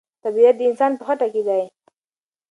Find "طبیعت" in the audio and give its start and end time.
0.23-0.55